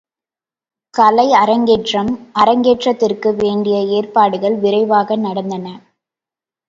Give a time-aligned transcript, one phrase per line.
[0.93, 2.09] கலை அரங்கேற்றம்
[2.33, 5.67] அரங்கேற்றத்திற்கு வேண்டிய ஏற்பாடுகள் விரைவாக நடந்தன.